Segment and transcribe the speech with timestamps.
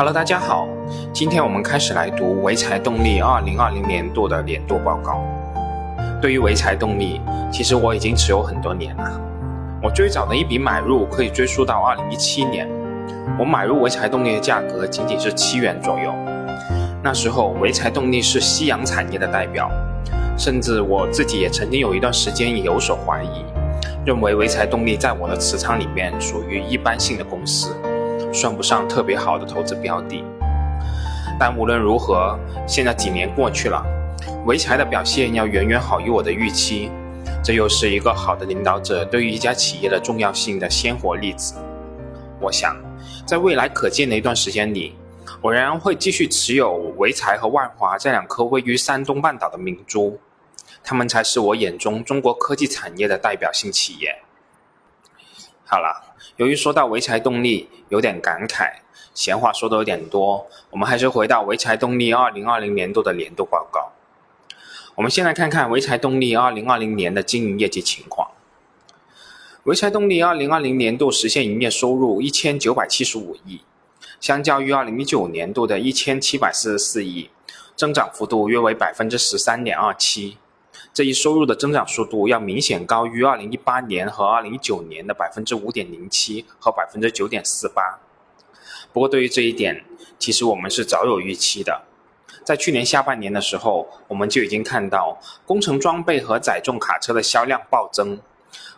[0.00, 0.66] Hello，大家好，
[1.12, 5.22] 今天我们开始来读潍柴动力二零二零年度的年度报告。
[6.22, 7.20] 对于潍柴动力，
[7.52, 9.20] 其实我已经持有很多年了。
[9.82, 12.66] 我最早的一笔买入可以追溯到二零一七年，
[13.38, 16.10] 我买入潍柴动力的价格仅仅是七元左右。
[17.04, 19.70] 那时候潍柴动力是夕阳产业的代表，
[20.34, 23.44] 甚至我自己也曾经有一段时间有所怀疑，
[24.06, 27.76] 认为潍柴动力在我的持仓里面属于一般性的公司。
[28.32, 30.24] 算不上特别好的投资标的，
[31.38, 33.84] 但无论如何，现在几年过去了，
[34.46, 36.90] 潍柴的表现要远远好于我的预期，
[37.42, 41.54] 这又是一个好的领导者对于一家企业的重要性的鲜活例子。
[42.40, 42.76] 我想，
[43.26, 44.94] 在未来可见的一段时间里，
[45.42, 50.18] 我仍然会继续持有潍柴和万华这两颗位于山东半岛的明珠，
[50.84, 54.22] 他们才是我眼中中国科技产业的代表性企业。
[55.70, 56.16] 好了。
[56.34, 58.80] 由于说到潍柴动力有点感慨，
[59.14, 63.92] 闲话说的有点多，我们还是回到潍柴动力二零二零年度的年度报告。
[64.96, 68.32] 我们先来看看潍柴动力二零二零年的经营业绩情况。
[69.64, 73.60] 潍柴动力二零二零年度实现营业收入一千九百七十五亿，
[74.20, 77.30] 相较于二零一九年度的一千七百四十四亿，
[77.76, 80.36] 增长幅度约为百分之十三点二七。
[80.92, 88.00] 这一收入的增长速度要明显高于二零一八年和二零一九年的百分之五点零七和百分之九点四八。
[88.92, 89.84] 不过，对于这一点，
[90.18, 91.82] 其实我们是早有预期的。
[92.44, 98.18] 在去年下半年的时候，我们就已经看到工程装备和载重卡车的销量暴增，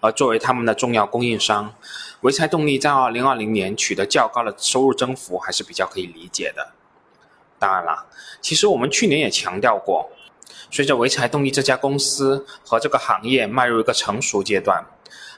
[0.00, 1.72] 而作为他们的重要供应商，
[2.20, 6.72] 潍柴动力在二零二零年取得较高的收入增幅还是比较可以理解的。
[7.60, 8.06] 当然了，
[8.40, 10.10] 其实我们去年也强调过。
[10.70, 14.84] 随着潍柴动力这家公司和这个行业迈入一个成熟阶段，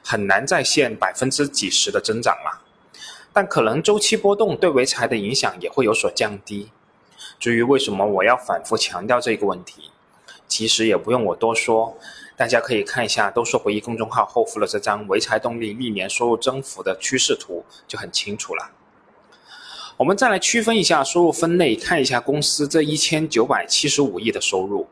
[0.05, 2.61] 很难再现百分之几十的增长了。
[3.33, 6.71] 但可能周期波动对潍柴的影响也会有所降低。
[7.41, 9.91] 至于为什么我要反复强调这个问题，
[10.47, 11.97] 其实也不用我多说，
[12.37, 18.71] 大家可以看一下“都说回忆”公众号后附的这张潍柴动力历年收入增幅的趋势图就很清楚了。
[19.97, 24.89] 我们再来区分一下收入分类，看一下公司这一千九百七十五亿的收入。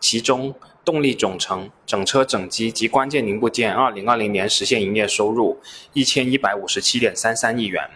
[0.00, 0.54] 其中，
[0.84, 5.60] 动力总成、整车整机及关键零部件，二零二零年实现营业收入
[5.92, 7.90] 一千一百五十七点三三亿元，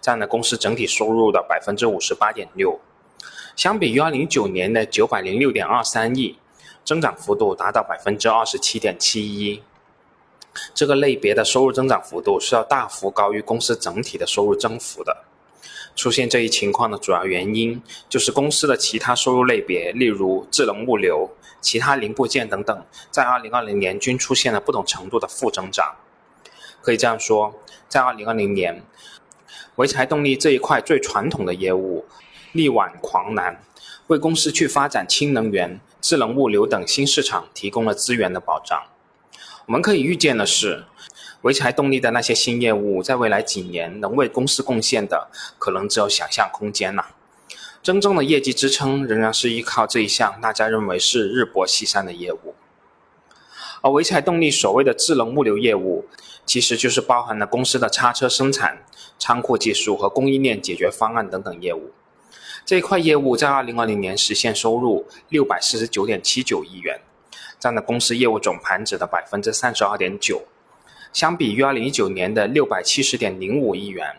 [0.00, 2.80] 占了公司整体收入的百分之五十八点六。
[3.56, 6.38] 相比于二零一九年的九百零六点二三亿，
[6.84, 9.62] 增长幅度达到百分之二十七点七一。
[10.74, 15.24] 这个类别的收入增长幅度是要大幅高于公司整体的收入增幅的。
[15.94, 21.28] 出现这一情况的主要原因，就是公司的其他收入类别，例如智能物流、
[21.60, 25.96] 其他零部件等等，在2020年均出现了不同程度的负增长。
[26.80, 27.54] 可以这样说，
[27.88, 28.82] 在2020年，
[29.76, 32.06] 潍柴动力这一块最传统的业务
[32.52, 33.62] 力挽狂澜，
[34.06, 38.84] 为公司去发展氢能源、智能物流等新市场提供了资源的保障。
[39.66, 40.84] 我们可以预见的是。
[41.40, 47.14] 潍柴动力的那些新业务，在未来几年能为公司贡献的，可能只有想象空间了。
[47.82, 52.54] 真正的业绩支撑，仍然是依靠这一项大家认为是日薄西山的业务。
[53.80, 56.04] 而潍柴动力所谓的智能物流业务，
[56.44, 58.84] 其实就是包含了公司的叉车生产、
[59.18, 61.92] 仓库技术和供应链解决方案等等业务。
[62.66, 67.00] 这一块业务在2020年实现收入649.79亿元，
[67.58, 70.42] 占了公司业务总盘子的32.9%。
[71.12, 74.16] 相比于二零一九年的六百七十点零五亿元，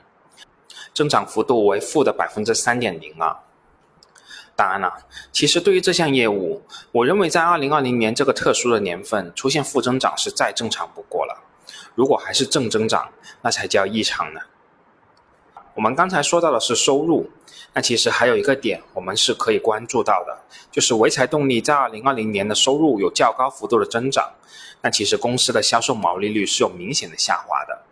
[0.93, 3.37] 增长幅度为负的百分之三点零二。
[4.59, 4.93] 当然了，
[5.31, 6.61] 其实对于这项业务，
[6.91, 11.41] 我认为在二零二零年这个特殊的年份出现负增长是再正常不过了。
[11.95, 13.07] 如果还是正增长，
[13.41, 14.41] 那才叫异常呢。
[15.75, 17.29] 我们刚才说到的是收入，
[17.73, 20.37] 那其实还有一个点我们是可以关注到的，
[20.69, 24.29] 就是潍柴动力在二零二零年的收入有较高幅度的增长，
[24.81, 27.83] 那其实公司的销售毛利率是有明显的下滑的。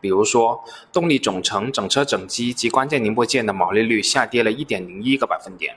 [0.00, 0.62] 比如说，
[0.92, 5.76] 动力总成、整车整机及关键零部件的毛利率下跌了一点零一个百分点，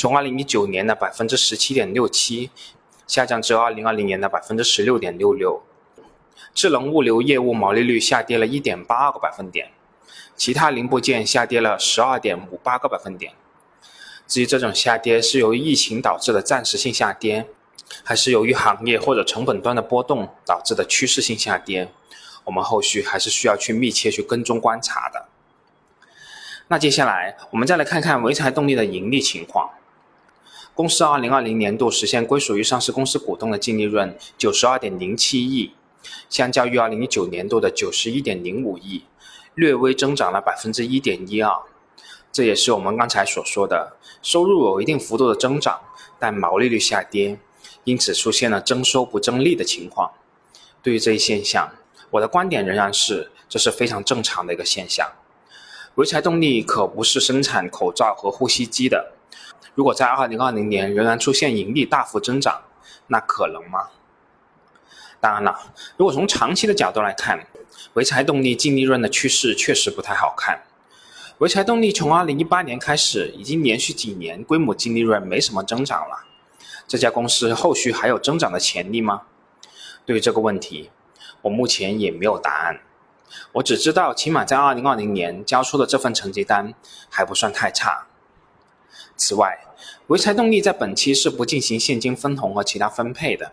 [0.00, 2.48] 从二零一九年的百分之十七点六七
[3.06, 5.62] 下降至二零二零年的百分之十六点六六。
[6.54, 9.72] 智能物流业务毛利率下跌了一点八二个百分点。
[10.38, 13.34] 其他零部件下跌了十二点五八个百分点。
[14.26, 17.46] 至于这种下跌是由于疫情导致的暂时性下跌，
[18.02, 21.92] 还是由于行业或者成本端的波动导致的趋势性下跌，
[22.44, 25.28] 我们后续还是需要去密切去跟踪观察的。
[26.68, 29.68] 那接下来我们再来看看潍柴动力的盈利情况。
[30.74, 35.72] 公司二零二零年度实现归属于上市公司股东的净利润九十二点零七亿，
[36.28, 39.04] 相较于二零一九年度的九十一点零五亿。
[39.56, 41.52] 略微增长了百分之一点一二，
[42.32, 45.80] 这也是我们刚才所说的，收入有一定幅度的增长，
[46.20, 47.38] 但毛利率下跌，
[47.84, 50.12] 因此出现了增收不增利的情况。
[50.82, 51.68] 对于这一现象，
[52.12, 55.06] 我的观点仍然是这是非常正常的一个现象。
[55.96, 59.12] 潍柴动力可不是生产口罩和呼吸机的，
[59.74, 62.62] 如果在2020年仍然出现盈利大幅增长，
[63.06, 63.88] 那可能吗？
[65.20, 65.58] 当然了，
[65.96, 67.46] 如果从长期的角度来看，
[67.94, 70.62] 潍柴动力净利润的趋势确实不太好看。
[71.38, 76.24] 潍柴动力从2018年开始，已经连续几年规模净利润没什么增长了。
[76.86, 79.22] 这家公司后续还有增长的潜力吗？
[80.04, 80.90] 对于这个问题，
[81.42, 82.80] 我目前也没有答案。
[83.52, 86.74] 我只知道，起码在2020年交出的这份成绩单
[87.08, 88.06] 还不算太差。
[89.16, 89.58] 此外，
[90.08, 93.52] 潍柴动力在本期是不进行现金分红和其他分配的。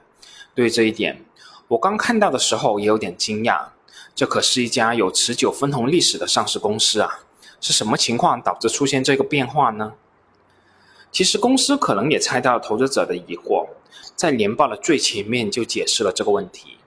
[0.56, 1.24] 对于这一点，
[1.68, 3.68] 我刚看到的时候也有点惊讶。
[4.16, 7.20] 这可是一家有持久分红历史的上市公司啊！
[7.62, 9.94] 是什么情况导致出现这个变化呢？
[11.12, 13.68] 其实公司可能也猜到了投资者的疑惑，
[14.16, 16.78] 在年报的最前面就解释了这个问题。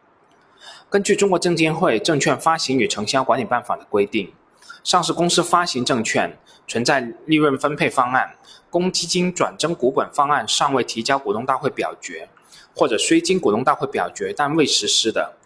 [0.88, 4.32] 根据中国证监会《证券发行与承销管理办法》的规定，
[4.82, 8.36] 上市公司发行证券存在利润分配方案、
[8.70, 12.28] 公积金转增股本方案尚未提交股东大会表决，
[12.74, 15.36] 或者虽经股东大会表决但未实施的，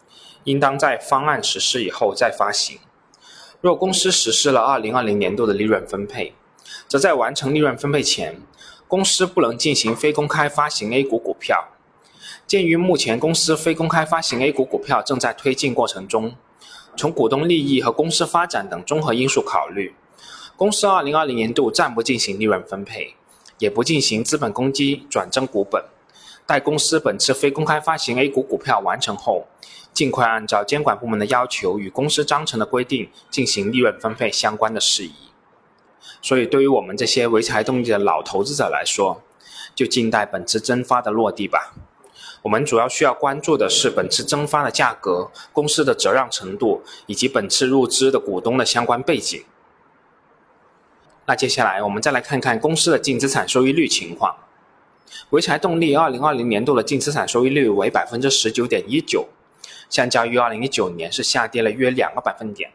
[0.44, 2.78] 应当在方案实施以后再发行。
[3.60, 6.34] 若公司实施了2020年度的利润分配，
[6.86, 8.40] 则在完成利润分配前，
[8.86, 11.70] 公司不能进行非公开发行 A 股股票。
[12.46, 16.36] 鉴于目前公司非公开发行 A 股股票正在推进过程中，
[16.96, 19.94] 从股东利益和公司发展等综合因素考虑，
[20.56, 23.14] 公司2020年度暂不进行利润分配，
[23.58, 25.84] 也不进行资本公积转增股本。
[26.46, 29.46] 待公司本次非公开发行 A 股股票完成后，
[29.92, 35.14] 尽快按照监管部门的要求与公司章程的规定进行利润分配相关的事宜。
[36.20, 39.22] 所以，对于我们这些潍柴动力的老投资者来说，
[39.74, 41.74] 就静待本次增发的落地吧。
[42.44, 49.42] 我们主要需要关注的是本次增发的价格、公司的折让程度以及本次入资的股东的相关背景。
[51.24, 54.36] 那接下来我们再来看看公司的净资产收益率情况。
[55.30, 59.28] 潍柴动力2020年度的净资产收益率为百分之十九点一九。
[59.88, 62.72] 相较于2019年是下跌了约两个百分点。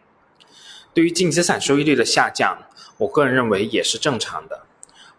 [0.96, 2.58] 对于净资产收益率的下降，
[2.98, 4.64] 我个人认为也是正常的。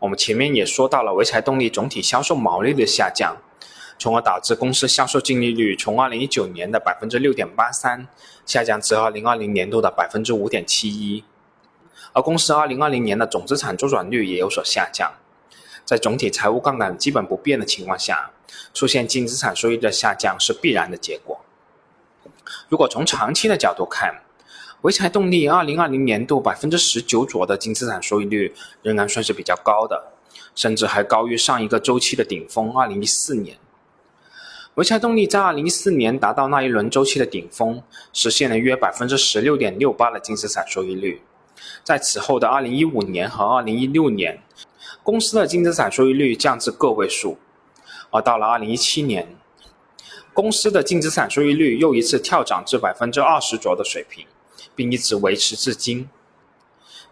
[0.01, 3.37] 我们前面也说到了潍柴动力总体销售毛利率下降，
[4.01, 8.09] 从而导致公司销售净利率从2019年的百分之六点八三
[8.47, 11.23] 下降至2020年度的百分之五点七一，
[12.15, 15.13] 而公司2020年的总资产周转率也有所下降。
[15.85, 18.31] 在总体财务杠杆基本不变的情况下，
[18.73, 21.39] 出现净资产收益率的下降是必然的结果。
[22.71, 24.23] 如果从长期的角度看，
[24.81, 30.13] 潍柴动力2020年度百分之十九左右的净资产收益率仍然算是比较高的，
[30.55, 33.59] 甚至还高于上一个周期的顶峰2014年。
[34.77, 37.83] 潍柴动力在2014年达到那一轮周期的顶峰，
[38.13, 41.23] 实现了约百分之十六点六八的净资产收益率。
[41.83, 44.43] 在此后的2015年和2016年，
[45.03, 47.39] 公司的净资产收益率降至个位数，
[48.11, 49.37] 而到了2017年。
[50.33, 54.25] 公司的净资产收益率又一次跳涨至百分之二十左右的水平，
[54.77, 56.09] 并一直维持至今。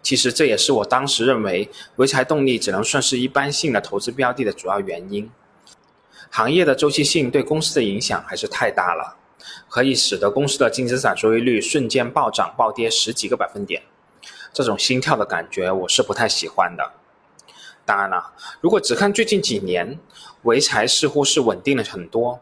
[0.01, 5.29] 其实这也是我当时认为潍柴动力只能算是一般性的投资标的的主要原因。
[6.31, 9.17] 行业的周期性对公司的影响还是太大了，
[9.67, 13.81] 可以使得公司的净资产收益率瞬间暴涨暴跌十几个百分点。
[14.53, 16.91] 这种心跳的感觉我是不太喜欢的。
[17.85, 19.99] 当然了，如果只看最近几年，
[20.43, 22.39] 潍柴似乎是稳定了很多。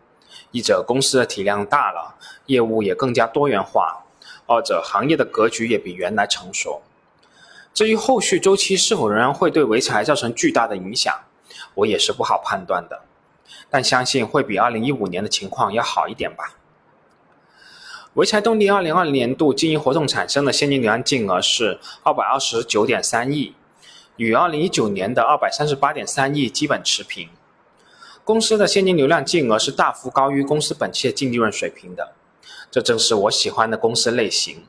[0.51, 2.15] 一者公司的体量大了，
[2.47, 4.05] 业务也更加多元化；
[4.45, 6.81] 二者行业的格局也比原来成熟。
[7.73, 11.17] 至于后续周期是否仍然会对潍柴造成巨大的影响，
[11.75, 13.01] 我也是不好判断的。
[13.69, 16.55] 但相信会比2015年的情况要好一点吧。
[18.15, 23.53] 潍柴动力2020年度经营活动产生的现金流量净额是229.3亿，
[24.15, 27.29] 与2019年的238.3亿基本持平。
[28.23, 32.13] 公司的现金流量净额是大幅高于公司本期的净利润水平的，
[32.71, 34.65] 这正是我喜欢的公司类型。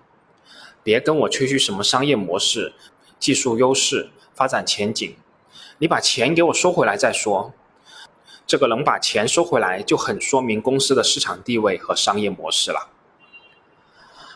[0.83, 2.75] 别跟我吹嘘什么商业模式、
[3.19, 5.17] 技术优势、发展前景，
[5.79, 7.53] 你把钱给我收回来再说。
[8.49, 12.89] 这个能把钱收回来，就很说明公司的市场地位和商业模式了。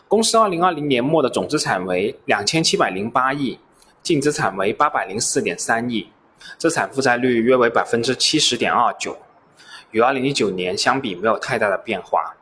[0.07, 3.57] 公司二零二零年末的总资产为两千七百零八亿，
[4.03, 6.11] 净资产为八百零四点三亿。
[6.59, 9.17] 资产负债率约为百分之七十点二九，
[9.89, 12.35] 与二零一九年相比没有太大的变化，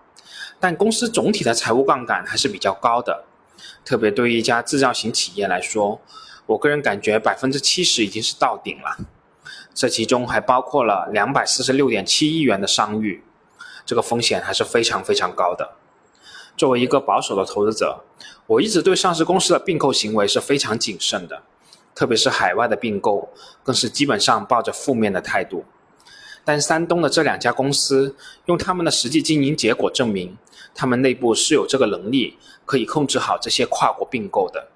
[0.59, 3.23] 但公司总体的财务杠杆还是比较高的。
[3.85, 6.01] 特别对于一家制造型企业来说，
[6.47, 8.97] 我个人感觉百分之七十已经是到顶了。
[9.73, 13.23] 这其中还包括了两百四十六点七亿元的商誉，
[13.85, 15.75] 这个风险还是非常非常高的。
[16.57, 18.03] 作为一个保守的投资者，
[18.45, 21.41] 我一直对上市公司的并购行为是非常谨慎的，
[21.95, 23.29] 特别是海外的并购，
[23.63, 25.63] 更是基本上抱着负面的态度。
[26.43, 30.37] 但山东的这两家公司用他们的实际经营结果证明，
[30.75, 34.67] 他们内部是有这个能力可以控制好这些跨国并购的。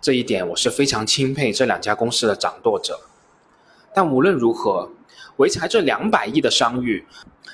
[0.00, 3.00] 这一点我是非常钦佩这两家公司的掌舵者。
[3.94, 4.90] 但无论如何，
[5.38, 7.06] 潍柴这两百亿的商誉，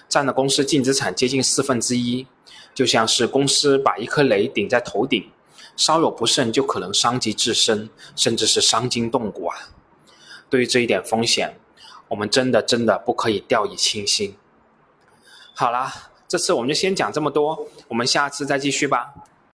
[0.08, 2.26] 占了公司净资产接近四分之一，
[2.74, 5.30] 就像是公司把一颗雷顶在头顶，
[5.76, 9.56] 稍有不慎就可能伤及自身，甚至是伤筋动骨啊！
[10.48, 11.60] 对于这一点风险，
[12.08, 14.34] 我们真的真的不可以掉以轻心。
[15.54, 19.12] 好啦，这次我们就先讲这么多，我们下次再继续吧。